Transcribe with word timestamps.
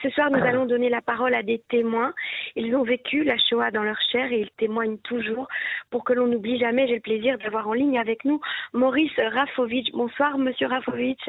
Ce 0.00 0.10
soir, 0.10 0.30
nous 0.30 0.38
allons 0.38 0.64
donner 0.66 0.88
la 0.88 1.00
parole 1.00 1.34
à 1.34 1.42
des 1.42 1.58
témoins. 1.68 2.14
Ils 2.54 2.74
ont 2.76 2.84
vécu 2.84 3.24
la 3.24 3.36
Shoah 3.36 3.72
dans 3.72 3.82
leur 3.82 4.00
chair 4.12 4.30
et 4.30 4.40
ils 4.42 4.50
témoignent 4.52 4.98
toujours. 4.98 5.48
Pour 5.90 6.04
que 6.04 6.12
l'on 6.12 6.28
n'oublie 6.28 6.58
jamais, 6.58 6.86
j'ai 6.86 6.94
le 6.94 7.00
plaisir 7.00 7.36
d'avoir 7.38 7.66
en 7.66 7.72
ligne 7.72 7.98
avec 7.98 8.24
nous 8.24 8.40
Maurice 8.72 9.18
Rafovitch. 9.18 9.90
Bonsoir, 9.92 10.38
monsieur 10.38 10.68
Rafovitch. 10.68 11.28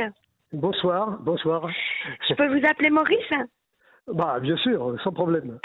Bonsoir, 0.54 1.18
bonsoir. 1.22 1.68
Je 2.28 2.36
peux 2.36 2.48
vous 2.48 2.66
appeler 2.68 2.92
Maurice? 2.92 3.34
Bah, 4.08 4.40
bien 4.40 4.58
sûr, 4.58 4.96
sans 5.04 5.12
problème. 5.12 5.60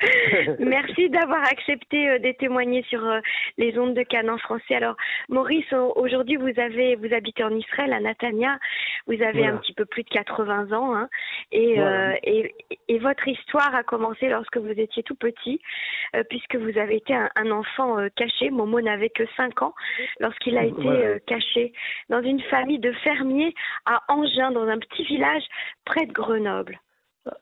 Merci 0.58 1.08
d'avoir 1.08 1.40
accepté 1.40 2.08
euh, 2.08 2.18
de 2.18 2.32
témoigner 2.32 2.82
sur 2.84 3.04
euh, 3.04 3.20
les 3.56 3.78
ondes 3.78 3.94
de 3.94 4.02
Canon 4.02 4.38
français. 4.38 4.74
Alors, 4.74 4.96
Maurice, 5.28 5.72
aujourd'hui, 5.96 6.36
vous 6.36 6.52
avez, 6.60 6.96
vous 6.96 7.12
habitez 7.12 7.42
en 7.42 7.50
Israël, 7.50 7.92
à 7.92 8.00
Natania. 8.00 8.58
Vous 9.06 9.20
avez 9.22 9.46
un 9.46 9.56
petit 9.56 9.72
peu 9.72 9.86
plus 9.86 10.02
de 10.02 10.08
80 10.10 10.72
ans, 10.72 10.94
hein, 10.94 11.08
euh, 11.54 12.14
et, 12.22 12.54
et, 12.88 12.98
votre 12.98 13.26
histoire 13.26 13.74
a 13.74 13.82
commencé 13.82 14.28
lorsque 14.28 14.56
vous 14.58 14.68
étiez 14.68 15.02
tout 15.02 15.14
petit, 15.14 15.60
puisque 16.28 16.56
vous 16.56 16.76
avez 16.78 16.96
été 16.96 17.14
un, 17.14 17.50
enfant 17.50 17.96
caché. 18.16 18.50
Momo 18.50 18.80
n'avait 18.80 19.08
que 19.08 19.24
5 19.36 19.62
ans 19.62 19.74
lorsqu'il 20.20 20.58
a 20.58 20.64
été 20.64 21.20
caché 21.26 21.72
dans 22.08 22.22
une 22.22 22.40
famille 22.42 22.78
de 22.78 22.92
fermiers 22.92 23.54
à 23.86 24.02
Angers, 24.08 24.52
dans 24.52 24.68
un 24.68 24.78
petit 24.78 25.04
village 25.04 25.44
près 25.84 26.06
de 26.06 26.12
Grenoble. 26.12 26.78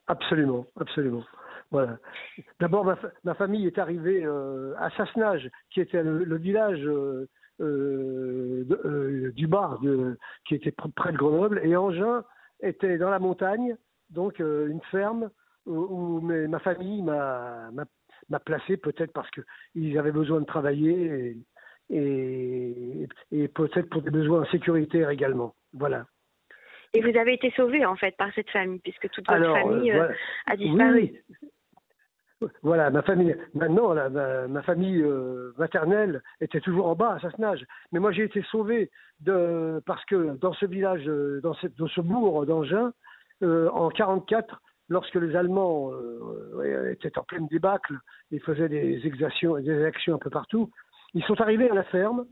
Absolument, 0.07 0.67
absolument. 0.81 1.25
Voilà. 1.71 1.99
D'abord, 2.61 2.85
ma, 3.25 3.35
famille 3.35 3.67
est 3.67 3.79
arrivée 3.79 4.25
euh, 4.25 4.75
à 4.79 4.91
Sassenage, 4.91 5.51
qui 5.71 5.81
était 5.81 6.03
le, 6.03 6.37
village 6.37 6.85
euh, 6.85 7.29
euh, 7.61 9.33
du 9.35 9.47
Bar, 9.47 9.81
qui 10.47 10.55
était 10.55 10.73
près 10.73 11.13
de 11.13 11.17
Grenoble, 11.17 11.61
et 11.65 11.77
Angers 11.77 12.21
était 12.61 12.99
dans 12.99 13.11
la 13.11 13.19
montagne, 13.19 13.77
donc 14.11 14.39
une 14.39 14.81
ferme 14.91 15.31
où, 15.67 16.21
ma 16.21 16.59
famille 16.61 17.03
m'a 17.03 18.41
placé, 18.45 18.77
peut-être 18.77 19.13
parce 19.13 19.31
qu'ils 19.31 19.99
avaient 19.99 20.13
besoin 20.13 20.41
de 20.41 20.47
travailler 20.47 21.37
et, 21.91 23.09
et 23.33 23.49
peut-être 23.49 23.89
pour 23.89 24.03
des 24.03 24.11
besoins 24.11 24.45
sécuritaires 24.47 25.11
également. 25.11 25.55
Voilà. 25.73 26.07
Et 26.95 27.01
vous 27.01 27.19
avez 27.19 27.35
été 27.35 27.51
sauvé 27.57 27.85
en 27.85 27.97
fait 27.97 28.17
par 28.17 28.33
cette 28.35 28.51
famille, 28.51 28.81
puisque 28.81 29.11
toute 29.11 29.29
votre 29.29 29.53
famille 29.53 29.93
a 30.47 30.57
disparu. 30.57 31.13
Voilà, 32.63 32.91
ma 32.91 33.03
famille, 33.03 33.35
maintenant, 33.55 33.95
ma, 34.49 34.63
famille 34.63 35.03
euh, 35.03 35.53
maternelle 35.57 36.23
était 36.41 36.61
toujours 36.61 36.87
en 36.87 36.95
bas 36.95 37.15
à 37.15 37.21
Sassenage. 37.21 37.65
Mais 37.93 37.99
moi, 37.99 38.13
j'ai 38.13 38.25
été 38.25 38.43
sauvé 38.51 38.91
de, 39.21 39.83
parce 39.87 40.05
que 40.05 40.37
dans 40.37 40.53
ce 40.53 40.67
village, 40.67 41.09
euh, 41.09 41.41
dans, 41.43 41.55
ce 41.55 42.01
bourg 42.03 42.45
d'Angers, 42.45 42.77
euh, 42.77 42.91
en 43.43 43.89
44, 43.91 44.61
lorsque 44.89 45.15
les 45.17 45.37
Allemands 45.37 45.93
étaient 46.91 47.19
en 47.19 47.23
pleine 47.25 47.47
débâcle 47.49 47.99
et 48.31 48.39
faisaient 48.39 48.69
des 48.69 49.07
exactions, 49.07 49.59
des 49.59 49.85
actions 49.85 50.15
un 50.15 50.19
peu 50.19 50.31
partout, 50.31 50.71
ils 51.15 51.25
sont 51.25 51.41
arrivés 51.41 51.71
à 51.71 51.75
la 51.75 51.85
ferme 51.85 52.27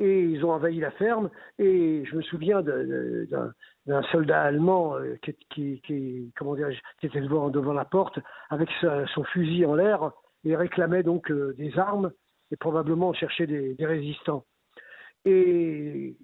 et 0.00 0.22
ils 0.22 0.44
ont 0.44 0.50
envahi 0.50 0.80
la 0.80 0.90
ferme. 0.92 1.30
Et 1.58 2.04
je 2.06 2.16
me 2.16 2.22
souviens 2.22 2.62
d'un 2.62 4.02
soldat 4.10 4.42
allemand 4.42 4.96
euh, 4.96 5.16
qui, 5.50 5.80
était 7.02 7.20
devant, 7.20 7.72
la 7.72 7.84
porte 7.84 8.18
avec 8.48 8.68
son 8.80 9.24
fusil 9.24 9.64
en 9.66 9.74
l'air 9.74 10.10
et 10.44 10.56
réclamait 10.56 11.02
donc 11.02 11.30
euh, 11.30 11.54
des 11.58 11.78
armes 11.78 12.10
et 12.50 12.56
probablement 12.56 13.12
cherchait 13.12 13.46
des, 13.46 13.76
résistants. 13.78 14.44
Et 15.24 16.16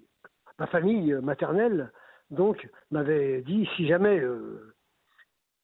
ma 0.59 0.67
famille 0.67 1.13
maternelle, 1.21 1.91
donc, 2.29 2.69
m'avait 2.91 3.41
dit 3.41 3.67
si 3.75 3.87
jamais 3.87 4.19
euh, 4.19 4.73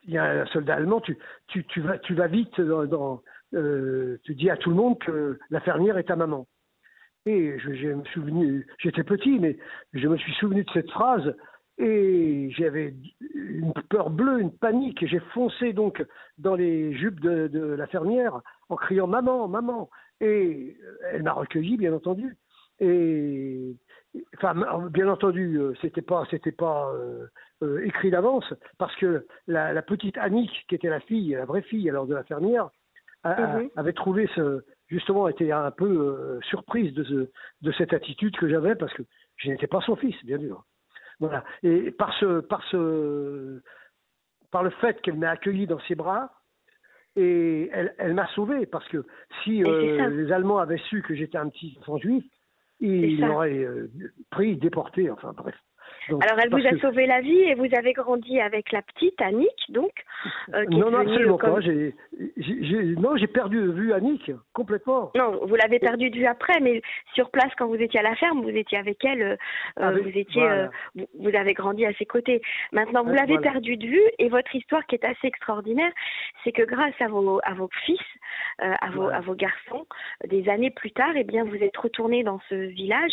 il 0.04 0.14
y 0.14 0.18
a 0.18 0.42
un 0.42 0.46
soldat 0.48 0.76
allemand, 0.76 1.02
tu, 1.02 1.18
tu, 1.48 1.66
tu, 1.66 1.82
vas, 1.82 1.98
tu 2.00 2.14
vas 2.14 2.28
vite 2.28 2.60
dans, 2.60 3.22
tu 3.52 4.36
dis 4.36 4.50
à 4.50 4.58
tout 4.58 4.70
le 4.70 4.76
monde 4.76 5.00
que 5.00 5.40
la 5.50 5.60
fermière 5.62 5.98
est 5.98 6.06
ta 6.06 6.16
maman. 6.16 6.48
Et 7.26 7.58
je, 7.58 7.88
me 7.88 8.04
souvenu, 8.06 8.68
j'étais 8.80 9.04
petit, 9.04 9.40
mais 9.40 9.58
je 9.94 10.08
me 10.08 10.18
suis 10.18 10.34
souvenu 10.34 10.64
de 10.64 10.70
cette 10.72 10.92
phrase 10.92 11.36
et 11.78 12.52
j'avais 12.52 12.94
une 13.34 13.74
peur 13.90 14.10
bleue, 14.10 14.42
une 14.42 14.52
panique. 14.52 15.06
J'ai 15.08 15.22
foncé 15.34 15.72
donc 15.72 16.04
dans 16.38 16.56
les 16.56 16.94
jupes 16.94 17.22
de, 17.22 17.76
la 17.78 17.88
fermière 17.88 18.42
en 18.68 18.76
criant 18.76 19.08
maman, 19.08 19.48
maman. 19.48 19.90
Et 20.20 20.78
elle 21.12 21.24
m'a 21.24 21.32
recueilli, 21.32 21.78
bien 21.78 21.94
entendu. 21.94 22.38
Et 22.80 23.76
enfin, 24.38 24.54
bien 24.90 25.08
entendu, 25.08 25.58
euh, 25.58 25.74
c'était 25.82 26.02
pas, 26.02 26.26
c'était 26.30 26.52
pas 26.52 26.92
euh, 26.94 27.28
euh, 27.64 27.86
écrit 27.86 28.12
d'avance 28.12 28.54
parce 28.78 28.96
que 28.98 29.26
la, 29.48 29.82
petite 29.82 30.18
Annick, 30.18 30.52
qui 30.68 30.76
était 30.76 30.90
la 30.90 31.00
fille, 31.00 31.32
la 31.32 31.46
vraie 31.46 31.62
fille 31.62 31.90
alors 31.90 32.06
de 32.06 32.14
la 32.14 32.24
fermière, 32.24 32.70
mhm. 33.26 33.70
avait 33.76 33.94
trouvé 33.94 34.30
ce, 34.36 34.64
justement 34.88 35.28
était 35.28 35.52
un 35.52 35.72
peu 35.72 35.86
euh, 35.86 36.40
surprise 36.42 36.94
de, 36.94 37.32
de 37.62 37.72
cette 37.74 37.94
attitude 37.94 38.38
que 38.38 38.48
j'avais 38.50 38.76
parce 38.76 38.94
que 38.94 39.04
je 39.38 39.50
n'étais 39.50 39.68
pas 39.68 39.82
son 39.82 39.96
fils, 39.96 40.16
bien 40.26 40.40
sûr. 40.40 40.64
Voilà. 41.20 41.44
Et 41.64 41.92
par 41.92 42.14
ce, 42.20 42.42
par 42.42 42.64
ce, 42.70 43.62
par 44.52 44.64
le 44.64 44.70
fait 44.70 45.02
qu'elle 45.02 45.18
m'ait 45.18 45.28
accueilli 45.28 45.68
dans 45.68 45.80
ses 45.82 45.96
bras, 45.96 46.32
et 47.16 47.70
elle, 47.72 47.94
elle 48.00 48.16
m'a 48.16 48.28
sauvé 48.30 48.66
parce 48.66 48.88
que 48.90 49.06
si 49.44 49.62
les 49.62 50.32
Allemands 50.32 50.58
avaient 50.58 50.82
su 50.90 51.04
que 51.04 51.14
j'étais 51.14 51.38
un 51.38 51.50
petit 51.50 51.78
enfant 51.80 51.98
juif, 51.98 52.26
ils 52.80 53.26
m'auraient 53.26 53.64
euh, 53.64 53.90
pris, 54.30 54.56
déporté, 54.58 55.10
enfin 55.10 55.34
bref. 55.36 55.56
Alors, 56.10 56.40
elle 56.40 56.50
vous 56.50 56.68
a 56.68 56.78
sauvé 56.80 57.06
la 57.06 57.22
vie 57.22 57.44
et 57.44 57.56
vous 57.56 57.70
avez 57.78 57.94
grandi 57.94 58.40
avec 58.40 58.72
la 58.72 58.82
petite 58.82 59.22
Annick, 59.22 59.56
donc 59.70 59.92
euh, 60.54 60.66
Non, 60.70 60.92
non, 60.92 61.00
absolument 61.00 61.38
pas. 61.38 61.50
non, 61.50 63.18
j'ai 63.18 63.28
perdu 63.28 63.58
de 63.58 63.72
vue 63.72 63.94
Annick, 63.94 64.32
complètement. 64.54 65.12
Non, 65.16 65.46
vous 65.46 65.56
l'avez 65.56 65.80
perdu 65.80 66.10
de 66.10 66.18
vue 66.18 66.26
après, 66.26 66.60
mais 66.60 66.82
sur 67.14 67.30
place, 67.32 67.52
quand 67.58 67.68
vous 67.68 67.76
étiez 67.76 68.00
à 68.00 68.04
la 68.04 68.16
ferme, 68.16 68.42
vous 68.42 68.50
étiez 68.50 68.78
avec 68.78 69.04
elle, 69.06 69.22
euh, 69.22 69.36
euh, 69.80 70.00
vous, 70.02 70.18
étiez, 70.18 70.68
vous, 70.96 71.36
avez 71.36 71.54
grandi 71.54 71.86
à 71.86 71.94
ses 71.94 72.06
côtés. 72.06 72.42
Maintenant, 72.72 73.04
vous 73.04 73.14
l'avez 73.14 73.40
perdu 73.40 73.78
de 73.78 73.88
vue 73.88 74.12
et 74.20 74.30
votre 74.30 74.54
histoire 74.56 74.86
qui 74.86 74.96
est 74.96 75.06
assez 75.06 75.28
extraordinaire, 75.28 75.92
c'est 76.44 76.52
que 76.52 76.64
grâce 76.64 77.00
à 77.00 77.08
vos, 77.08 77.40
à 77.44 77.54
vos 77.54 77.70
fils, 77.86 78.00
à, 78.60 78.90
vos, 78.92 79.10
à 79.10 79.20
vos 79.22 79.36
garçons, 79.36 79.86
des 80.28 80.48
années 80.50 80.72
plus 80.72 80.92
tard, 80.92 81.14
eh 81.16 81.24
bien, 81.24 81.44
vous 81.44 81.56
êtes 81.56 81.78
retourné 81.78 82.24
dans 82.24 82.40
ce 82.50 82.56
village 82.56 83.12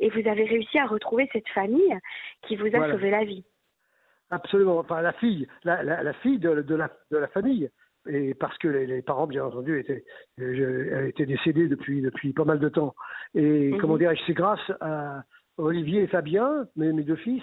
et 0.00 0.10
vous 0.10 0.28
avez 0.28 0.44
réussi 0.44 0.78
à 0.78 0.86
retrouver 0.86 1.28
cette 1.32 1.48
famille 1.48 1.98
qui 2.42 2.56
vous 2.56 2.74
a 2.74 2.90
sauvé 2.90 3.10
la 3.10 3.24
vie. 3.24 3.44
Absolument, 4.30 4.78
enfin 4.78 5.02
la 5.02 5.12
fille, 5.12 5.46
la, 5.62 5.82
la, 5.82 6.12
fille 6.14 6.38
de, 6.38 6.62
de, 6.62 6.74
la, 6.74 6.90
de 7.12 7.16
la 7.16 7.28
famille, 7.28 7.70
et 8.08 8.34
parce 8.34 8.56
que 8.58 8.68
les, 8.68 9.02
parents, 9.02 9.26
bien 9.26 9.44
entendu, 9.44 9.78
étaient, 9.78 10.04
euh, 10.40 11.06
étaient 11.06 11.26
décédés 11.26 11.68
depuis, 11.68 12.00
depuis 12.00 12.32
pas 12.32 12.44
mal 12.44 12.58
de 12.58 12.68
temps. 12.68 12.94
Et 13.34 13.70
mhm. 13.70 13.78
comment 13.78 13.96
dirais-je, 13.96 14.22
c'est 14.26 14.34
grâce 14.34 14.72
à 14.80 15.22
Olivier 15.58 16.02
et 16.02 16.06
Fabien, 16.08 16.66
mes, 16.76 16.92
mes 16.92 17.02
deux 17.02 17.16
fils, 17.16 17.42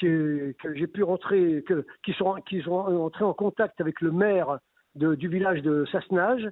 que, 0.00 0.54
que 0.62 0.74
j'ai 0.74 0.86
pu 0.86 1.02
rentrer, 1.02 1.64
que, 1.66 1.84
qui, 2.04 2.12
sont, 2.14 2.34
qui 2.48 2.62
sont 2.62 2.72
entrés 2.72 3.24
en 3.24 3.34
contact 3.34 3.80
avec 3.80 4.00
le 4.00 4.12
maire 4.12 4.58
de, 4.94 5.14
du 5.14 5.28
village 5.28 5.62
de 5.62 5.84
Sassenage. 5.90 6.48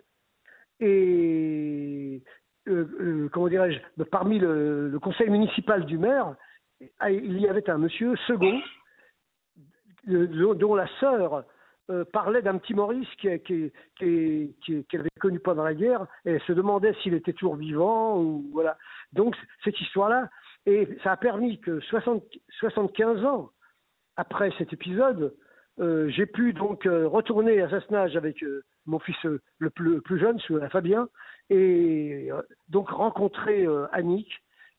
Et 0.80 2.22
euh, 2.68 2.86
euh, 3.00 3.28
comment 3.32 3.48
dirais-je, 3.48 4.02
parmi 4.04 4.38
le, 4.38 4.88
le, 4.88 4.98
conseil 4.98 5.30
municipal 5.30 5.84
du 5.86 5.98
maire, 5.98 6.34
il 7.08 7.40
y 7.40 7.48
avait 7.48 7.68
un 7.70 7.78
monsieur 7.78 8.14
second 8.26 8.60
dont 10.08 10.74
la 10.74 10.88
sœur 11.00 11.44
euh, 11.90 12.04
parlait 12.04 12.42
d'un 12.42 12.58
petit 12.58 12.74
Maurice 12.74 13.08
qu'elle 13.16 13.40
qui, 13.40 13.72
qui, 13.96 14.96
avait 14.96 15.08
connu 15.20 15.40
pendant 15.40 15.64
la 15.64 15.72
guerre 15.72 16.06
et 16.26 16.32
elle 16.32 16.42
se 16.42 16.52
demandait 16.52 16.92
s'il 17.02 17.14
était 17.14 17.32
toujours 17.32 17.56
vivant 17.56 18.20
ou 18.20 18.44
voilà. 18.52 18.76
Donc 19.14 19.34
cette 19.64 19.80
histoire-là 19.80 20.28
et 20.66 20.86
ça 21.02 21.12
a 21.12 21.16
permis 21.16 21.60
que 21.60 21.80
60, 21.80 22.22
75 22.60 23.24
ans 23.24 23.52
après 24.16 24.52
cet 24.58 24.74
épisode, 24.74 25.34
euh, 25.80 26.10
j'ai 26.10 26.26
pu 26.26 26.52
donc 26.52 26.84
euh, 26.84 27.08
retourner 27.08 27.62
à 27.62 27.70
Sassenage 27.70 28.16
avec 28.16 28.44
mon 28.84 28.98
fils 28.98 29.16
le 29.58 29.70
plus 29.70 30.18
jeune, 30.18 30.38
Fabien, 30.70 31.08
et 31.48 32.28
donc 32.68 32.90
rencontrer 32.90 33.66
Annick 33.92 34.28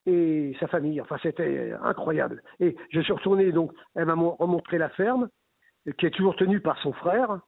et 0.10 0.56
sa 0.60 0.68
famille. 0.68 1.00
Enfin, 1.02 1.18
c'était 1.22 1.74
incroyable. 1.84 2.42
Et 2.60 2.76
je 2.92 3.02
suis 3.02 3.14
retourné, 3.14 3.52
donc, 3.52 3.72
elle 3.96 4.06
m'a 4.06 4.14
remontré 4.14 4.78
la 4.78 4.90
ferme, 4.90 5.30
qui 5.98 6.06
est 6.06 6.12
toujours 6.12 6.36
tenue 6.36 6.60
par 6.60 6.78
son 6.80 6.94
frère. 6.94 7.40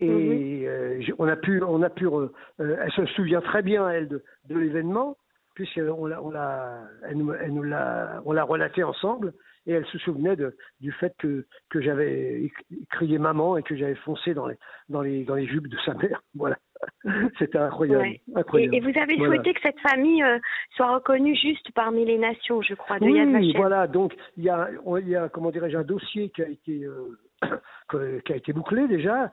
Et 0.00 0.08
mhm. 0.08 0.66
euh, 0.66 1.02
on 1.18 1.28
a 1.28 1.36
pu, 1.36 1.62
on 1.62 1.82
a 1.82 1.90
pu, 1.90 2.06
euh, 2.06 2.28
elle 2.58 2.92
se 2.92 3.04
souvient 3.06 3.40
très 3.40 3.62
bien 3.62 3.88
elle 3.90 4.08
de, 4.08 4.22
de 4.48 4.58
l'événement, 4.58 5.16
puisqu'on 5.54 6.06
l'a, 6.06 6.22
on 6.22 6.30
l'a, 6.30 6.84
elle 7.02 7.16
nous, 7.16 7.32
elle 7.32 7.52
nous 7.52 7.64
l'a, 7.64 8.22
on 8.24 8.32
l'a 8.32 8.44
relaté 8.44 8.84
ensemble, 8.84 9.32
et 9.66 9.72
elle 9.72 9.86
se 9.86 9.98
souvenait 9.98 10.36
de, 10.36 10.56
du 10.80 10.92
fait 10.92 11.14
que, 11.18 11.46
que 11.68 11.80
j'avais 11.80 12.50
crié 12.90 13.18
maman 13.18 13.56
et 13.56 13.64
que 13.64 13.76
j'avais 13.76 13.96
foncé 13.96 14.34
dans 14.34 14.46
les, 14.46 14.56
dans 14.88 15.02
les, 15.02 15.24
dans 15.24 15.34
les 15.34 15.46
jupes 15.46 15.68
de 15.68 15.76
sa 15.84 15.94
mère. 15.94 16.22
Voilà. 16.34 16.58
C'était 17.38 17.58
incroyable. 17.58 18.04
Et, 18.54 18.80
vous 18.80 18.98
avez 18.98 19.16
souhaité 19.16 19.54
que 19.54 19.60
cette 19.62 19.80
famille 19.80 20.22
euh, 20.22 20.38
soit 20.76 20.94
reconnue 20.94 21.36
juste 21.36 21.70
parmi 21.74 22.04
les 22.04 22.18
nations, 22.18 22.62
je 22.62 22.74
crois, 22.74 22.98
de 22.98 23.04
oui, 23.04 23.52
voilà. 23.56 23.86
Donc 23.86 24.14
il 24.36 24.44
y 24.44 24.50
a, 24.50 24.68
il 25.00 25.08
y 25.08 25.16
a 25.16 25.28
comment 25.28 25.50
dirais-je, 25.50 25.76
un 25.76 25.84
dossier 25.84 26.30
qui 26.30 26.42
a 26.42 26.48
été 26.48 26.86
qui 28.24 28.32
a 28.32 28.36
été 28.36 28.52
bouclé 28.52 28.88
déjà 28.88 29.30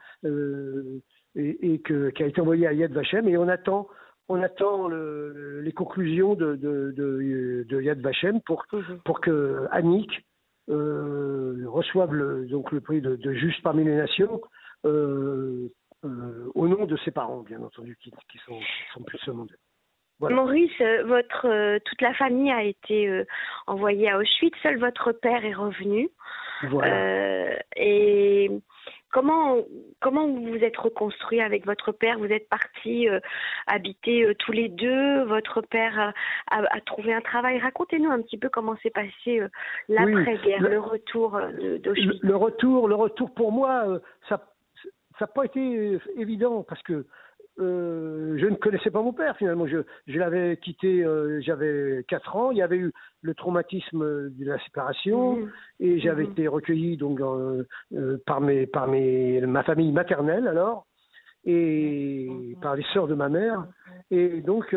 et, 1.35 1.81
qui 1.81 2.23
a 2.23 2.27
été 2.27 2.41
envoyé 2.41 2.67
à 2.67 2.73
Yad 2.73 2.91
Vashem 2.91 3.27
et 3.27 3.37
on 3.37 3.47
attend 3.47 3.87
on 4.27 4.41
attend 4.41 4.87
les 4.87 5.71
conclusions 5.71 6.33
de, 6.35 6.55
de, 6.55 7.81
Yad 7.81 7.99
Vashem 7.99 8.41
pour, 8.41 8.65
mhm. 8.73 8.99
pour 9.03 9.21
que 9.21 9.67
Annick 9.71 10.25
reçoive 10.67 12.13
le, 12.13 12.45
donc 12.47 12.71
le 12.71 12.81
prix 12.81 13.01
de, 13.01 13.33
juste 13.33 13.61
parmi 13.61 13.83
les 13.83 13.95
nations 13.95 14.41
au 16.53 16.67
nom 16.67 16.85
de 16.85 16.97
ses 16.97 17.11
parents, 17.11 17.41
bien 17.41 17.61
entendu, 17.61 17.97
qui, 18.01 18.11
sont, 18.45 18.59
sont 18.93 19.03
plus 19.03 19.17
ce 19.19 19.31
monde. 19.31 19.51
Maurice, 20.19 20.71
euh, 20.81 21.03
votre 21.03 21.47
euh, 21.47 21.79
toute 21.83 22.01
la 22.01 22.13
famille 22.13 22.51
a 22.51 22.63
été 22.63 23.07
euh, 23.07 23.25
envoyée 23.67 24.09
à 24.09 24.17
Auschwitz. 24.17 24.55
Seul 24.63 24.77
votre 24.79 25.11
père 25.11 25.43
est 25.45 25.53
revenu. 25.53 26.09
Voilà. 26.69 27.59
et 27.75 28.49
comment 29.11 29.57
comment 29.99 30.25
vous 30.25 30.53
vous 30.53 30.63
êtes 30.63 30.77
reconstruit 30.77 31.41
avec 31.41 31.65
votre 31.65 31.91
père? 31.91 32.17
Vous 32.17 32.31
êtes 32.31 32.47
partis 32.47 33.07
habiter 33.67 34.33
tous 34.39 34.53
les 34.53 34.69
deux. 34.69 35.23
Votre 35.25 35.59
père 35.59 36.13
a, 36.49 36.81
trouvé 36.85 37.13
un 37.13 37.19
travail. 37.19 37.59
Racontez-nous 37.59 38.09
un 38.09 38.21
petit 38.21 38.37
peu 38.37 38.47
comment 38.47 38.77
s'est 38.77 38.89
passé 38.89 39.41
l'après-guerre, 39.89 40.61
le, 40.61 40.79
retour 40.79 41.31
d'Auschwitz. 41.83 42.21
Le, 42.21 42.29
le, 42.29 42.35
retour, 42.37 42.87
le 42.87 42.95
retour 42.95 43.33
pour 43.33 43.51
moi, 43.51 43.99
ça 44.29 44.54
ça 45.19 45.25
n'a 45.25 45.27
pas 45.27 45.45
été 45.45 45.99
évident 46.17 46.63
parce 46.63 46.81
que 46.83 47.05
euh, 47.57 48.37
je 48.37 48.47
ne 48.47 48.55
connaissais 48.55 48.91
pas 48.91 49.01
mon 49.01 49.13
père 49.13 49.37
finalement. 49.37 49.65
Je, 49.67 49.77
je 50.07 50.19
l'avais 50.19 50.57
quitté, 50.57 51.03
euh, 51.03 51.39
j'avais 51.41 52.03
4 52.07 52.35
ans. 52.35 52.51
Il 52.51 52.57
y 52.57 52.61
avait 52.61 52.77
eu 52.77 52.91
le 53.21 53.33
traumatisme 53.33 54.29
de 54.29 54.45
la 54.45 54.59
séparation 54.65 55.37
mmh. 55.37 55.51
et 55.79 55.99
j'avais 55.99 56.25
mmh. 56.25 56.31
été 56.31 56.47
recueilli 56.47 56.97
donc 56.97 57.21
euh, 57.21 57.63
par 58.25 58.41
mes, 58.41 58.67
par 58.67 58.87
mes, 58.87 59.41
ma 59.41 59.63
famille 59.63 59.91
maternelle 59.91 60.47
alors 60.47 60.85
et 61.45 62.27
mmh. 62.29 62.59
par 62.59 62.75
les 62.75 62.85
sœurs 62.93 63.07
de 63.07 63.15
ma 63.15 63.29
mère. 63.29 63.65
Et 64.11 64.41
donc, 64.41 64.75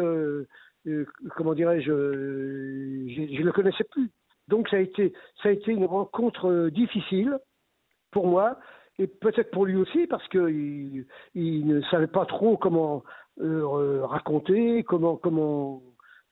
comment 1.37 1.55
dirais-je, 1.55 1.90
je 1.90 3.40
ne 3.40 3.44
le 3.44 3.52
connaissais 3.52 3.85
plus. 3.85 4.11
Donc 4.46 4.69
ça 4.69 4.76
a 4.76 4.81
été, 4.81 5.12
ça 5.43 5.49
a 5.49 5.52
été 5.52 5.73
une 5.73 5.85
rencontre 5.85 6.70
difficile 6.70 7.38
pour 8.11 8.26
moi 8.26 8.58
et 8.99 9.06
peut-être 9.06 9.50
pour 9.50 9.65
lui 9.65 9.77
aussi 9.77 10.06
parce 10.06 10.27
qu'il 10.29 11.06
il 11.35 11.67
ne 11.67 11.81
savait 11.83 12.09
pas 12.09 12.27
trop 12.27 12.56
comment 12.56 13.05
euh, 13.41 14.05
raconter, 14.05 14.83
comment 14.83 15.17
comment 15.17 15.83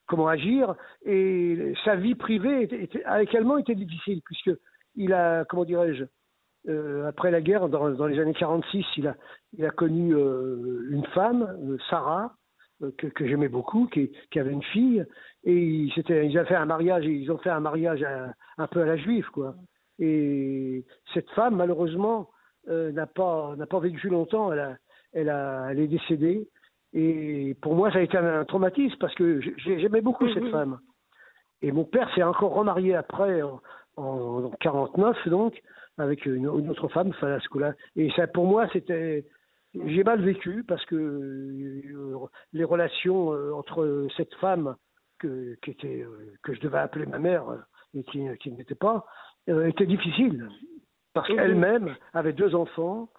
comment 0.07 0.27
agir. 0.27 0.75
Et 1.05 1.73
sa 1.85 1.95
vie 1.95 2.15
privée 2.15 2.63
était, 2.63 3.03
a 3.05 3.21
également 3.23 3.57
été 3.57 3.75
difficile 3.75 4.21
puisque 4.25 4.51
il 4.95 5.13
a 5.13 5.45
comment 5.45 5.63
dirais-je 5.63 6.03
euh, 6.67 7.07
après 7.07 7.31
la 7.31 7.41
guerre 7.41 7.69
dans, 7.69 7.89
dans, 7.91 8.07
les 8.07 8.19
années 8.19 8.33
46 8.33 8.85
il 8.97 9.07
a 9.07 9.15
il 9.57 9.63
a 9.65 9.69
connu 9.69 10.13
euh, 10.13 10.87
une 10.91 11.05
femme 11.07 11.77
Sarah 11.89 12.35
que, 12.97 13.25
j'aimais 13.25 13.47
beaucoup 13.47 13.87
qui, 13.87 14.11
qui, 14.29 14.39
avait 14.39 14.51
une 14.51 14.61
fille. 14.61 15.03
Et 15.45 15.55
ils 15.55 16.37
ont 16.37 16.45
fait 16.45 16.55
un 16.55 16.65
mariage 16.65 17.05
ils 17.05 17.31
ont 17.31 17.37
fait 17.37 17.49
un 17.49 17.61
mariage 17.61 18.05
un 18.57 18.67
peu 18.67 18.81
à 18.81 18.85
la 18.85 18.97
juive 18.97 19.27
quoi. 19.31 19.55
Et 19.99 20.85
cette 21.13 21.29
femme 21.31 21.55
malheureusement 21.55 22.29
euh, 22.69 22.91
n'a 22.91 23.05
pas 23.05 23.55
n'a 23.57 23.65
pas 23.65 23.79
vécu 23.79 24.09
longtemps. 24.09 24.51
Elle, 24.51 24.59
a, 24.59 24.77
elle, 25.13 25.29
a, 25.29 25.67
elle 25.71 25.79
est 25.79 25.87
décédée. 25.87 26.47
Et 26.93 27.55
pour 27.61 27.75
moi, 27.75 27.91
ça 27.91 27.99
a 27.99 28.01
été 28.01 28.17
un, 28.17 28.45
traumatisme 28.45 28.97
parce 28.99 29.13
que 29.15 29.41
j'aimais 29.57 30.01
beaucoup 30.01 30.27
cette 30.33 30.49
femme. 30.49 30.79
Et 31.61 31.71
mon 31.71 31.83
père 31.83 32.13
s'est 32.13 32.23
encore 32.23 32.53
remarié 32.53 32.95
après, 32.95 33.41
en, 33.41 33.61
en 33.97 34.51
49 34.61 35.27
donc, 35.27 35.61
avec 35.97 36.25
une, 36.25 36.47
autre 36.47 36.87
femme, 36.87 37.13
Falascola. 37.13 37.73
Et 37.95 38.09
ça, 38.11 38.27
pour 38.27 38.45
moi, 38.45 38.67
c'était 38.73 39.25
j'ai 39.85 40.03
mal 40.03 40.21
vécu 40.21 40.63
parce 40.63 40.83
que 40.85 40.95
euh, 40.95 42.17
les 42.53 42.63
relations 42.63 43.33
euh, 43.33 43.51
entre 43.53 44.07
cette 44.15 44.33
femme 44.35 44.75
que, 45.19 45.55
qui 45.61 45.71
était, 45.71 46.05
que 46.41 46.53
je 46.53 46.61
devais 46.61 46.79
appeler 46.79 47.05
ma 47.05 47.19
mère 47.19 47.43
et 47.93 48.03
qui, 48.03 48.25
qui 48.39 48.51
n'était 48.51 48.75
pas 48.75 49.05
étaient 49.47 49.85
difficiles 49.85 50.49
parce 51.13 51.27
qu'elle-même 51.27 51.95
avait 52.13 52.33
deux 52.33 52.55
enfants. 52.55 53.09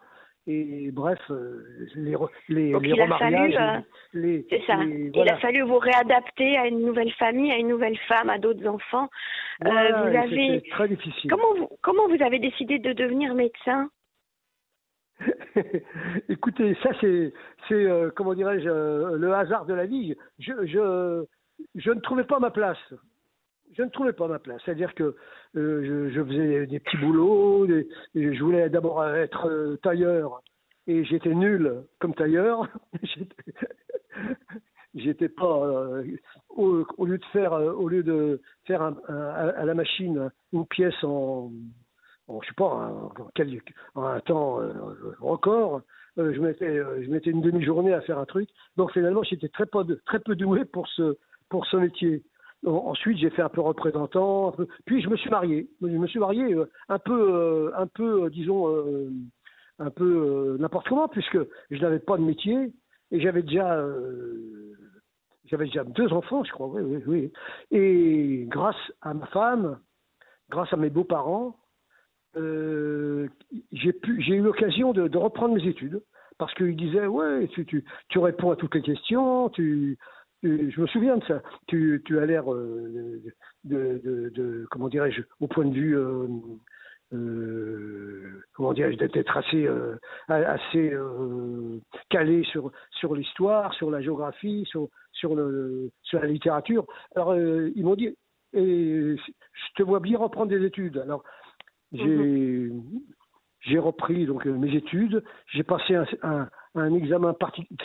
Et 0.51 0.91
bref, 0.93 1.19
euh, 1.31 1.63
les, 1.95 2.17
les, 2.49 2.73
Donc 2.73 2.83
il 2.83 2.99
a 2.99 3.19
fallu, 3.19 3.55
euh, 3.55 4.43
c'est 4.49 4.63
ça. 4.67 4.83
Il 4.83 5.29
a 5.29 5.37
fallu 5.37 5.61
vous 5.61 5.77
réadapter 5.77 6.57
à 6.57 6.67
une 6.67 6.87
nouvelle 6.87 7.13
famille, 7.13 7.53
à 7.53 7.59
une 7.59 7.69
nouvelle 7.69 7.99
femme, 8.09 8.31
à 8.31 8.39
d'autres 8.39 8.67
enfants. 8.67 9.11
Euh, 9.67 9.69
vous 9.69 10.17
avez 10.17 10.63
très 10.71 10.89
difficile. 10.89 11.31
Comment 11.31 11.55
vous, 11.55 11.69
comment 11.83 12.09
vous 12.09 12.23
avez 12.23 12.39
décidé 12.39 12.79
de 12.79 12.95
devenir 12.95 13.35
médecin? 13.35 13.91
Écoutez, 16.31 16.75
ça 16.83 16.91
c'est, 17.03 17.35
c'est 17.69 17.87
comment 18.17 18.33
dirais-je, 18.33 19.17
le 19.17 19.35
hasard 19.35 19.67
de 19.67 19.75
la 19.75 19.85
vie. 19.85 20.17
Je, 20.39 20.53
je, 20.65 21.27
je 21.75 21.91
ne 21.91 22.01
trouvais 22.01 22.25
pas 22.25 22.39
ma 22.39 22.51
place 22.51 22.79
je 23.77 23.83
ne 23.83 23.89
trouvais 23.89 24.13
pas 24.13 24.29
ma 24.29 24.39
place. 24.39 24.61
C'est-à-dire 24.65 24.95
que 24.95 25.17
euh, 25.57 26.11
je, 26.13 26.25
faisais 26.25 26.67
des 26.67 26.81
petits 26.81 26.97
boulots, 26.99 27.67
je 28.15 28.43
voulais 28.43 28.69
d'abord 28.69 29.05
être 29.07 29.49
euh, 29.49 29.77
tailleur 29.83 30.43
et 30.87 31.05
j'étais 31.05 31.35
nul 31.35 31.83
comme 31.99 32.15
tailleur. 32.15 32.69
j'étais 34.95 35.29
pas 35.29 35.65
euh, 35.65 36.05
au, 36.49 37.07
lieu 37.07 37.19
de 37.19 37.25
faire 37.27 37.53
au 37.53 37.89
lieu 37.89 38.03
de 38.03 38.41
faire 38.67 38.83
à 38.83 39.65
la 39.65 39.75
machine 39.75 40.31
une 40.53 40.67
pièce 40.67 41.05
en, 41.05 41.53
je 42.29 42.47
sais 42.49 42.55
pas 42.57 42.65
en, 42.65 44.03
un 44.03 44.21
temps 44.21 44.59
record 45.21 45.83
je 46.17 46.41
mettais 46.41 46.83
je 47.01 47.09
mettais 47.11 47.31
une 47.31 47.43
demi-journée 47.43 47.93
à 47.95 48.01
faire 48.01 48.19
un 48.19 48.25
truc 48.25 48.49
donc 48.77 48.93
finalement 48.93 49.23
j'étais 49.23 49.49
très 49.49 49.67
peu 49.67 49.85
très 50.07 50.19
peu 50.19 50.35
doué 50.35 50.65
pour 50.65 50.89
ce 50.89 51.17
pour 51.49 51.67
ce 51.67 51.77
métier 51.77 52.25
Ensuite, 52.67 53.19
j'ai 53.19 53.31
fait 53.31 53.43
un 53.43 53.49
peu 53.49 53.61
représentant, 53.61 54.55
puis 54.85 55.01
je 55.01 55.09
me 55.09 55.17
suis 55.17 55.31
marié. 55.31 55.69
Je 55.81 55.87
me 55.87 56.07
suis 56.09 56.19
marié 56.19 56.55
euh, 56.55 56.69
un 56.89 56.99
peu, 56.99 57.33
euh, 57.33 57.71
un 57.77 57.87
peu, 57.87 58.25
euh, 58.25 58.31
disons, 58.31 58.67
un 59.79 59.91
peu 59.91 60.57
n'importe 60.59 60.89
comment, 60.89 61.07
puisque 61.09 61.39
je 61.71 61.81
n'avais 61.81 62.01
pas 62.01 62.17
de 62.17 62.23
métier 62.23 62.73
et 63.13 63.21
j'avais 63.21 63.43
déjà, 63.43 63.87
j'avais 65.45 65.67
déjà 65.67 65.85
deux 65.85 66.13
enfants, 66.13 66.43
je 66.43 66.51
crois, 66.51 66.67
oui, 66.67 67.03
oui. 67.07 67.33
Et 67.71 68.45
grâce 68.49 68.77
à 69.03 69.15
ma 69.15 69.27
femme, 69.27 69.79
grâce 70.51 70.73
à 70.73 70.77
mes 70.77 70.91
beaux-parents, 70.91 71.57
j'ai 72.35 73.23
eu 73.73 74.43
l'occasion 74.43 74.93
de, 74.93 75.17
reprendre 75.17 75.55
mes 75.55 75.67
études 75.67 76.03
parce 76.39 76.53
qu'ils 76.55 76.77
disaient 76.77 77.07
ouais, 77.07 77.49
tu, 77.49 77.85
tu 78.09 78.19
réponds 78.19 78.51
à 78.51 78.57
toutes 78.57 78.75
les 78.75 78.83
questions, 78.83 79.49
tu 79.51 79.97
je 80.43 80.81
me 80.81 80.87
souviens 80.87 81.17
de 81.17 81.25
ça. 81.25 81.43
Tu, 81.67 82.03
tu 82.05 82.19
as 82.19 82.27
l'air 82.27 82.53
euh, 82.53 83.21
de, 83.65 84.01
de, 84.05 84.29
de, 84.31 84.67
comment 84.71 84.89
dirais-je, 84.89 85.23
au 85.41 85.49
point 85.49 85.65
de 85.65 85.75
vue, 85.75 85.97
euh, 85.97 86.27
euh, 87.13 88.43
comment 88.55 88.73
dirais-je, 88.73 88.99
d'être 88.99 89.37
assez, 89.37 89.69
assez 90.29 90.93
calé 92.11 92.45
sur 92.45 92.71
sur 92.91 93.15
l'histoire, 93.15 93.75
sur 93.75 93.91
la 93.91 94.01
géographie, 94.01 94.65
sur 94.67 94.89
sur 95.13 95.35
le 95.35 95.91
sur 96.03 96.21
la 96.21 96.27
littérature. 96.27 96.87
Alors 97.17 97.37
ils 97.37 97.85
m'ont 97.85 97.97
dit, 97.97 98.15
et 98.53 99.17
je 99.17 99.75
te 99.77 99.83
vois 99.83 100.01
bien 100.01 100.19
reprendre 100.19 100.51
des 100.51 100.65
études. 100.65 100.99
Alors 100.99 101.25
j'ai 101.93 102.05
mhm. 102.07 103.01
j'ai 103.61 103.79
repris 103.79 104.27
donc 104.27 104.45
mes 104.45 104.75
études. 104.77 105.25
J'ai 105.53 105.65
passé 105.65 105.97
un, 105.97 106.07
un, 106.23 106.49
un 106.75 106.95
examen 106.95 107.35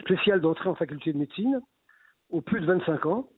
spécial 0.01 0.41
d'entrée 0.41 0.69
en 0.69 0.75
faculté 0.75 1.13
de 1.13 1.17
médecine 1.17 1.61
au 2.33 2.41
plus 2.41 2.59
de 2.59 2.65
25 2.65 3.05
ans. 3.05 3.29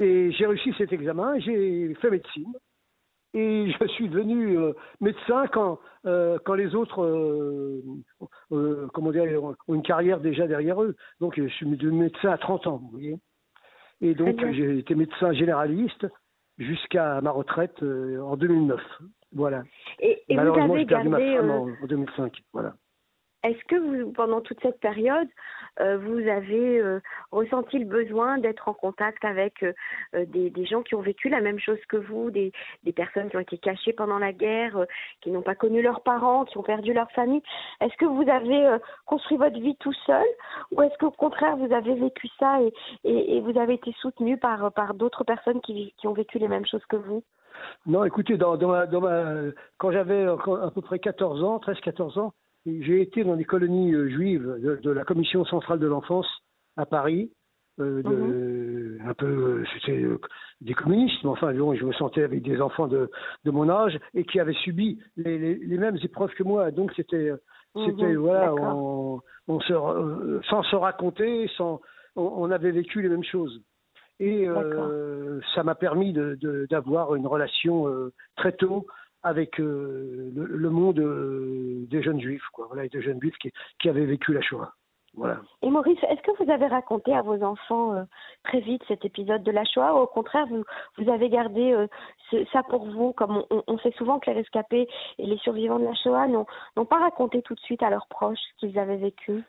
Et 0.00 0.32
j'ai 0.32 0.46
réussi 0.46 0.74
cet 0.76 0.92
examen, 0.92 1.38
j'ai 1.38 1.94
fait 2.00 2.10
médecine. 2.10 2.52
Et 3.34 3.72
je 3.80 3.86
suis 3.88 4.08
devenu 4.08 4.58
euh, 4.58 4.72
médecin 5.00 5.46
quand, 5.52 5.80
euh, 6.06 6.38
quand 6.44 6.54
les 6.54 6.74
autres 6.74 7.02
euh, 7.02 8.88
comment 8.92 9.10
dire, 9.10 9.24
ont 9.42 9.74
une 9.74 9.82
carrière 9.82 10.20
déjà 10.20 10.46
derrière 10.46 10.82
eux. 10.82 10.96
Donc 11.20 11.34
je 11.36 11.48
suis 11.48 11.66
devenu 11.66 12.02
médecin 12.02 12.30
à 12.30 12.38
30 12.38 12.66
ans, 12.66 12.76
vous 12.76 12.90
voyez. 12.90 13.18
Et 14.00 14.14
donc 14.14 14.40
j'ai 14.52 14.78
été 14.78 14.94
médecin 14.94 15.32
généraliste 15.32 16.06
jusqu'à 16.58 17.20
ma 17.20 17.30
retraite 17.30 17.82
en 17.82 18.36
2009. 18.36 18.80
Voilà. 19.32 19.64
Et, 19.98 20.22
et 20.28 20.36
Malheureusement, 20.36 20.74
avez 20.74 20.86
gardé, 20.86 21.08
ma 21.08 21.18
femme 21.18 21.50
en 21.50 21.86
2005. 21.86 22.40
Voilà. 22.52 22.74
Est-ce 23.44 23.62
que 23.68 23.76
vous, 23.76 24.10
pendant 24.12 24.40
toute 24.40 24.60
cette 24.62 24.80
période, 24.80 25.28
euh, 25.80 25.98
vous 25.98 26.18
avez 26.28 26.78
euh, 26.78 27.00
ressenti 27.30 27.78
le 27.78 27.84
besoin 27.84 28.38
d'être 28.38 28.68
en 28.68 28.74
contact 28.74 29.22
avec 29.24 29.62
euh, 29.62 29.72
des, 30.26 30.64
gens 30.64 30.82
qui 30.82 30.94
ont 30.94 31.02
vécu 31.02 31.28
la 31.28 31.42
même 31.42 31.58
chose 31.58 31.78
que 31.88 31.98
vous, 31.98 32.30
des, 32.30 32.52
personnes 32.96 33.28
qui 33.28 33.36
ont 33.36 33.40
été 33.40 33.58
cachées 33.58 33.92
pendant 33.92 34.18
la 34.18 34.32
guerre, 34.32 34.86
qui 35.20 35.30
n'ont 35.30 35.42
pas 35.42 35.54
connu 35.54 35.82
leurs 35.82 36.00
parents, 36.00 36.46
qui 36.46 36.56
ont 36.56 36.62
perdu 36.62 36.94
leur 36.94 37.10
famille? 37.10 37.42
Est-ce 37.82 37.96
que 37.98 38.06
vous 38.06 38.28
avez 38.30 38.78
construit 39.04 39.36
votre 39.36 39.58
vie 39.60 39.76
tout 39.76 39.92
seul 40.06 40.24
ou 40.72 40.80
est-ce 40.82 40.96
qu'au 40.98 41.10
contraire 41.10 41.56
vous 41.56 41.72
avez 41.74 41.94
vécu 41.94 42.28
ça 42.38 42.60
et, 43.04 43.40
vous 43.40 43.58
avez 43.58 43.74
été 43.74 43.92
soutenu 44.00 44.38
par, 44.38 44.72
d'autres 44.94 45.24
personnes 45.24 45.60
qui, 45.60 45.92
ont 46.04 46.12
vécu 46.12 46.38
les 46.38 46.48
mêmes 46.48 46.66
choses 46.66 46.84
que 46.88 46.96
vous? 46.96 47.22
Non, 47.86 48.04
écoutez, 48.04 48.38
quand 48.38 49.90
j'avais 49.90 50.24
à 50.24 50.70
peu 50.74 50.80
près 50.80 50.98
14 50.98 51.42
ans, 51.42 51.58
13-14 51.58 52.18
ans, 52.18 52.32
j'ai 52.66 53.02
été 53.02 53.24
dans 53.24 53.36
des 53.36 53.44
colonies 53.44 53.94
euh, 53.94 54.08
juives 54.08 54.80
de, 54.82 54.90
la 54.90 55.04
Commission 55.04 55.44
centrale 55.44 55.78
de 55.78 55.86
l'enfance 55.86 56.26
à 56.76 56.86
Paris. 56.86 57.30
Euh, 57.80 58.02
de, 58.04 58.08
mhm. 58.08 59.08
un 59.08 59.14
peu, 59.14 59.26
euh, 59.26 59.64
c'était 59.74 60.06
des 60.60 60.74
communistes, 60.74 61.18
mais 61.24 61.30
enfin, 61.30 61.52
je 61.52 61.84
me 61.84 61.92
sentais 61.92 62.22
avec 62.22 62.42
des 62.42 62.60
enfants 62.60 62.86
de, 62.86 63.10
de 63.44 63.50
mon 63.50 63.68
âge 63.68 63.98
et 64.14 64.24
qui 64.24 64.38
avaient 64.38 64.54
subi 64.54 65.00
les, 65.16 65.56
les, 65.56 65.78
mêmes 65.78 65.98
épreuves 66.02 66.32
que 66.34 66.44
moi. 66.44 66.70
Donc 66.70 66.92
c'était, 66.94 67.32
c'était 67.74 68.12
mhm. 68.12 68.16
voilà, 68.16 68.54
on, 68.54 69.20
on 69.48 69.60
se, 69.60 70.40
sans 70.48 70.62
se 70.62 70.76
raconter, 70.76 71.50
sans, 71.56 71.80
on, 72.14 72.48
avait 72.52 72.70
vécu 72.70 73.02
les 73.02 73.08
mêmes 73.08 73.24
choses. 73.24 73.60
Et 74.20 74.46
ça 75.56 75.64
m'a 75.64 75.74
permis 75.74 76.12
d'avoir 76.70 77.16
une 77.16 77.26
relation 77.26 77.88
très 78.36 78.52
tôt 78.52 78.86
avec 79.24 79.58
euh, 79.58 80.30
le, 80.36 80.70
monde 80.70 81.00
euh, 81.00 81.86
des 81.88 82.02
jeunes 82.02 82.20
juifs, 82.20 82.46
quoi. 82.52 82.66
Voilà, 82.68 82.86
des 82.86 83.02
jeunes 83.02 83.20
juifs 83.20 83.36
qui, 83.38 83.50
qui 83.80 83.88
avaient 83.88 84.04
vécu 84.04 84.32
la 84.32 84.42
Shoah. 84.42 84.72
Voilà. 85.14 85.40
Et 85.62 85.70
Maurice, 85.70 85.98
est-ce 86.02 86.20
que 86.22 86.44
vous 86.44 86.50
avez 86.50 86.66
raconté 86.66 87.14
à 87.14 87.22
vos 87.22 87.42
enfants 87.42 87.94
euh, 87.94 88.02
très 88.42 88.60
vite 88.60 88.82
cet 88.86 89.04
épisode 89.04 89.42
de 89.42 89.50
la 89.50 89.64
Shoah 89.64 89.94
ou 89.94 89.98
au 90.00 90.06
contraire, 90.06 90.46
vous, 90.46 90.64
vous 90.98 91.10
avez 91.10 91.30
gardé 91.30 91.74
ça 92.52 92.62
pour 92.64 92.84
vous 92.84 93.12
Comme 93.12 93.44
on, 93.50 93.78
sait 93.78 93.94
souvent 93.96 94.18
que 94.18 94.28
les 94.28 94.36
rescapés 94.36 94.88
et 95.18 95.26
les 95.26 95.38
survivants 95.38 95.78
de 95.78 95.84
la 95.84 95.94
Shoah 95.94 96.26
n'ont 96.26 96.84
pas 96.84 96.98
raconté 96.98 97.42
tout 97.42 97.54
de 97.54 97.60
suite 97.60 97.82
à 97.82 97.90
leurs 97.90 98.08
proches 98.08 98.38
ce 98.38 98.66
qu'ils 98.66 98.78
avaient 98.78 98.96
vécu? 98.96 99.42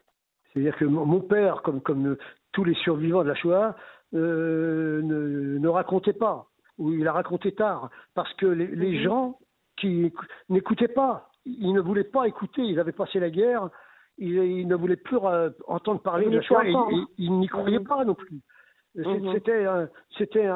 C'est-à-dire 0.54 0.78
que 0.78 0.86
mon 0.86 1.20
père, 1.20 1.64
comme, 1.64 1.82
comme 1.82 2.16
tous 2.54 2.64
les 2.64 2.76
survivants 2.76 3.24
de 3.24 3.30
la 3.30 3.36
Shoah, 3.36 3.76
ne, 4.14 5.02
ne, 5.02 5.68
racontait 5.68 6.14
pas, 6.14 6.46
ou 6.78 6.94
il 6.94 7.08
a 7.08 7.12
raconté 7.12 7.54
tard, 7.54 7.90
parce 8.14 8.32
que 8.36 8.46
les, 8.46 8.68
les 8.68 9.00
mhm. 9.00 9.04
gens 9.04 9.40
qui 9.78 10.12
n'écoutaient 10.50 10.88
pas. 10.88 11.30
Ils 11.46 11.74
ne 11.74 11.82
voulaient 11.82 12.04
pas 12.04 12.28
écouter. 12.28 12.62
Ils 12.62 12.80
avaient 12.80 12.92
passé 12.92 13.20
la 13.20 13.30
guerre. 13.30 13.70
Ils, 14.18 14.68
ne 14.68 14.76
voulaient 14.76 14.96
plus 14.96 15.18
euh, 15.24 15.50
entendre 15.68 16.02
parler 16.02 16.30
de 16.30 16.42
ça. 16.42 16.64
ils 17.18 17.34
n'y 17.34 17.48
croyaient 17.48 17.80
mhm. 17.80 17.88
pas 17.88 18.06
non 18.06 18.16
plus. 18.16 18.42
Mhm. 18.96 19.34
C'était 19.34 19.66
c'était 20.18 20.50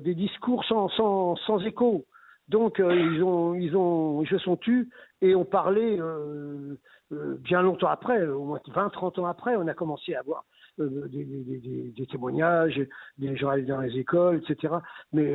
des 0.00 0.14
discours 0.14 0.64
sans, 0.64 0.88
sans, 0.90 1.36
sans 1.36 1.58
écho. 1.64 2.06
Donc 2.48 2.80
euh, 2.80 2.94
ils 2.94 3.22
ont 3.22 3.54
ils 3.54 3.76
ont 3.76 4.22
ils 4.22 4.28
se 4.28 4.38
sont 4.38 4.56
tus 4.56 4.88
et 5.22 5.34
ont 5.34 5.44
parlé 5.44 5.98
euh, 5.98 6.76
bien 7.10 7.62
longtemps 7.62 7.88
après, 7.88 8.26
au 8.26 8.44
moins 8.44 8.60
20-30 8.68 9.20
ans 9.20 9.26
après, 9.26 9.56
on 9.56 9.66
a 9.66 9.74
commencé 9.74 10.14
à 10.14 10.20
avoir 10.20 10.44
des, 10.78 11.24
des, 11.24 11.92
des, 11.96 12.06
témoignages, 12.06 12.80
des 13.18 13.36
gens 13.36 13.50
allaient 13.50 13.62
dans 13.62 13.80
les 13.80 13.98
écoles, 13.98 14.40
etc. 14.48 14.74
Mais 15.12 15.34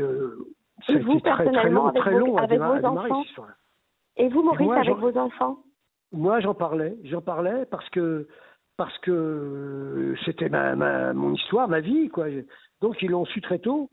et 0.89 0.99
vous, 0.99 1.19
personnellement, 1.19 1.87
avec, 1.87 2.03
vos, 2.03 2.37
avec 2.37 2.59
vos 2.59 2.85
enfants 2.85 3.23
Et 4.17 4.27
vous, 4.29 4.43
Maurice, 4.43 4.71
avec 4.71 4.97
vos 4.97 5.17
enfants 5.17 5.59
Moi, 6.11 6.39
j'en 6.41 6.53
parlais. 6.53 6.95
J'en 7.03 7.21
parlais 7.21 7.65
parce 7.65 7.89
que 7.89 8.27
parce 8.77 8.97
que 8.99 10.15
c'était 10.25 10.49
ma, 10.49 11.13
mon 11.13 11.33
histoire, 11.33 11.67
ma 11.69 11.79
vie, 11.79 12.09
quoi. 12.09 12.27
Donc, 12.81 13.01
ils 13.01 13.09
l'ont 13.09 13.25
su 13.25 13.39
très 13.41 13.59
tôt 13.59 13.89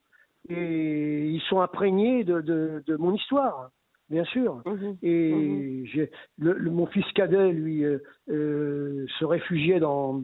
et 0.49 1.29
ils 1.29 1.41
sont 1.43 1.61
imprégnés 1.61 2.25
de, 2.25 2.41
de, 2.41 2.97
mon 2.97 3.15
histoire, 3.15 3.71
bien 4.11 4.25
sûr. 4.25 4.61
Mhm. 4.67 4.97
Et 5.03 5.85
j'ai 5.87 6.11
Le, 6.37 6.59
mon 6.69 6.87
fils 6.87 7.07
cadet, 7.13 7.53
lui, 7.53 7.85
euh, 7.85 7.99
euh, 8.29 9.07
se 9.21 9.25
réfugiait 9.25 9.79
dans, 9.79 10.23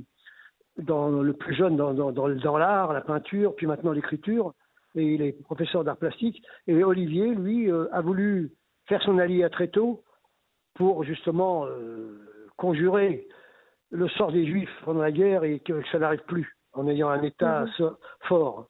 dans 0.76 1.08
le 1.08 1.32
plus 1.34 1.54
jeune, 1.54 1.76
dans, 1.76 1.94
dans, 1.94 2.10
dans 2.10 2.58
l'art, 2.58 2.92
la 2.92 3.00
peinture, 3.00 3.54
puis 3.54 3.68
maintenant 3.68 3.92
l'écriture 3.92 4.54
et 4.94 5.02
il 5.02 5.22
est 5.22 5.32
professeur 5.44 5.84
d'art 5.84 5.96
plastique. 5.96 6.42
Et 6.66 6.82
Olivier, 6.82 7.34
lui, 7.34 7.70
euh, 7.70 7.88
a 7.92 8.00
voulu 8.00 8.52
faire 8.86 9.02
son 9.02 9.18
allié 9.18 9.48
très 9.50 9.68
tôt 9.68 10.02
pour 10.74 11.04
justement 11.04 11.66
euh, 11.66 12.18
conjurer 12.56 13.26
le 13.90 14.08
sort 14.08 14.32
des 14.32 14.46
Juifs 14.46 14.74
pendant 14.84 15.02
la 15.02 15.12
guerre 15.12 15.44
et 15.44 15.60
que 15.60 15.82
ça 15.90 15.98
n'arrive 15.98 16.22
plus, 16.26 16.56
en 16.72 16.86
ayant 16.88 17.08
un 17.08 17.22
État 17.22 17.64
mhm. 17.78 17.96
fort 18.22 18.66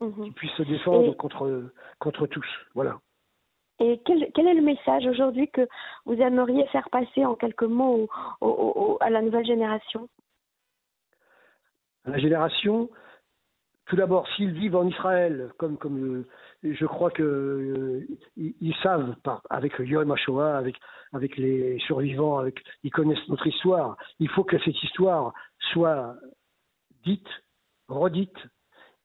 mhm. 0.00 0.24
qui 0.24 0.30
puisse 0.32 0.52
se 0.52 0.62
défendre 0.62 1.16
contre, 1.16 1.70
contre 1.98 2.26
tous. 2.26 2.46
Voilà. 2.74 2.98
Et 3.80 4.00
quel, 4.04 4.30
quel, 4.34 4.46
est 4.46 4.54
le 4.54 4.62
message 4.62 5.06
aujourd'hui 5.06 5.48
que 5.50 5.66
vous 6.04 6.14
aimeriez 6.14 6.66
faire 6.68 6.88
passer 6.90 7.24
en 7.24 7.34
quelques 7.34 7.64
mots 7.64 8.08
à 9.00 9.10
la 9.10 9.22
nouvelle 9.22 9.46
génération? 9.46 10.08
La 12.04 12.18
génération, 12.18 12.90
tout 13.92 13.96
d'abord, 13.96 14.26
s'ils 14.36 14.52
vivent 14.52 14.76
en 14.76 14.86
Israël, 14.86 15.50
comme, 15.58 15.76
comme 15.76 16.24
euh, 16.64 16.72
je 16.72 16.86
crois 16.86 17.10
qu'ils 17.10 17.26
euh, 17.26 18.06
ils 18.38 18.74
savent, 18.82 19.14
par, 19.22 19.42
avec 19.50 19.74
Yom 19.78 20.10
HaShoah, 20.10 20.56
avec, 20.56 20.76
avec 21.12 21.36
les 21.36 21.78
survivants, 21.80 22.38
avec, 22.38 22.58
ils 22.84 22.90
connaissent 22.90 23.28
notre 23.28 23.46
histoire, 23.46 23.98
il 24.18 24.30
faut 24.30 24.44
que 24.44 24.58
cette 24.60 24.82
histoire 24.82 25.34
soit 25.74 26.16
dite, 27.04 27.28
redite, 27.88 28.38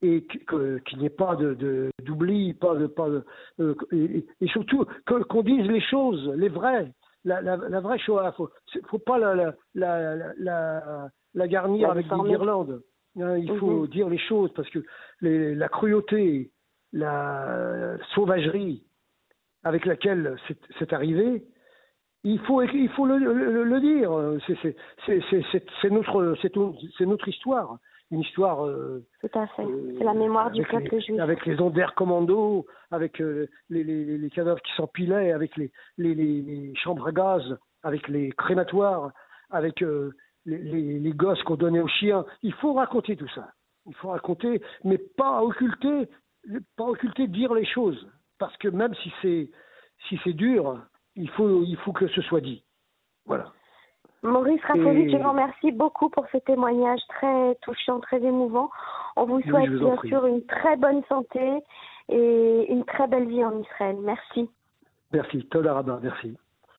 et 0.02 0.26
qu'il 0.26 1.00
n'y 1.00 1.08
ait 1.08 1.10
pas 1.10 1.36
d'oubli, 1.36 2.54
de, 2.54 2.58
pas 2.58 2.76
de, 2.76 2.88
pas 2.88 3.10
de, 3.10 3.26
euh, 3.60 3.76
et, 3.92 4.48
surtout 4.48 4.86
qu'on 5.06 5.44
dise 5.44 5.68
les 5.68 5.82
choses, 5.82 6.30
les 6.38 6.48
vraies, 6.48 6.94
la, 7.26 7.42
la, 7.42 7.58
la 7.58 7.80
vraie 7.82 8.00
Shoah. 8.00 8.32
Faut, 8.38 8.50
faut 8.90 9.00
pas 9.00 9.18
la, 9.18 9.54
la, 9.76 11.10
la 11.34 11.48
garnir 11.50 11.92
avec 11.92 12.08
des 12.08 12.16
guirlandes. 12.16 12.82
Hein, 13.20 13.38
il 13.38 13.58
faut 13.58 13.82
mhm. 13.82 13.88
dire 13.88 14.10
les 14.10 14.18
choses 14.18 14.52
parce 14.54 14.70
que 14.70 14.80
la 15.22 15.70
cruauté, 15.70 16.52
la 16.94 17.98
sauvagerie 18.14 18.84
avec 19.64 19.86
laquelle 19.86 20.38
c'est 20.80 20.94
arrivé, 20.94 21.44
il 22.24 22.40
faut, 22.42 22.62
il 22.62 22.90
faut 22.90 23.06
le, 23.06 23.80
dire. 23.80 24.12
C'est 25.06 25.90
notre, 25.90 27.06
notre 27.06 27.28
histoire. 27.28 27.78
Une 28.10 28.22
histoire. 28.22 28.66
Euh, 28.66 29.06
Tout 29.20 29.38
à 29.38 29.48
fait. 29.48 29.66
Euh, 29.66 29.96
c'est 29.98 30.04
la 30.06 30.14
mémoire 30.14 30.50
du 30.52 30.64
peuple 30.64 31.02
juif. 31.02 31.20
Avec 31.20 31.46
les 31.46 31.60
ondes 31.60 31.74
d'air 31.74 31.94
commando, 31.94 32.66
avec 32.90 33.20
euh, 33.20 33.48
les, 33.70 33.84
les, 33.84 34.30
cadavres 34.30 34.62
qui 34.62 34.72
s'empilaient, 34.78 35.34
avec 35.34 35.58
les, 35.58 35.72
les, 35.98 36.74
chambres 36.76 37.08
à 37.08 37.12
gaz, 37.12 37.44
avec 37.84 38.08
les 38.08 38.32
crématoires, 38.32 39.12
avec 39.50 39.84
les, 40.48 41.12
gosses 41.12 41.42
qu'on 41.44 41.56
donnait 41.56 41.82
aux 41.82 41.88
chiens. 41.88 42.26
Il 42.42 42.54
faut 42.54 42.74
raconter 42.74 43.16
tout 43.16 43.28
ça. 43.36 43.50
Il 43.86 43.96
faut 43.96 44.10
raconter, 44.10 44.62
mais 44.84 44.98
pas 44.98 45.42
occulter, 45.44 46.10
pas 46.76 46.86
occulter, 46.86 47.28
dire 47.28 47.54
les 47.54 47.66
choses. 47.66 48.08
Parce 48.40 48.56
que 48.58 48.68
même 48.68 48.94
si 48.96 49.12
c'est 49.22 49.50
si 50.08 50.20
c'est 50.24 50.34
dur, 50.34 50.80
il 51.16 51.30
faut 51.32 51.64
il 51.64 51.78
faut 51.78 51.94
que 51.94 52.08
ce 52.08 52.22
soit 52.22 52.42
dit. 52.42 52.64
Voilà. 53.26 53.52
Maurice 54.24 54.64
Rafovic, 54.64 55.12
je 55.12 55.18
vous 55.18 55.30
remercie 55.30 55.72
beaucoup 55.72 56.10
pour 56.10 56.26
ce 56.32 56.38
témoignage 56.40 57.00
très 57.10 57.56
touchant, 57.62 58.00
très 58.00 58.22
émouvant. 58.22 58.70
On 59.16 59.26
vous 59.26 59.42
souhaite 59.42 59.70
bien 59.70 59.98
sûr 60.06 60.26
une 60.26 60.44
très 60.46 60.76
bonne 60.76 61.04
santé 61.08 61.60
et 62.10 62.72
une 62.72 62.84
très 62.86 63.08
belle 63.08 63.28
vie 63.28 63.44
en 63.46 63.60
Israël. 63.60 63.98
Merci. 64.02 64.50
Merci. 65.14 65.46
Tolaraba, 65.46 66.00
merci. 66.02 66.36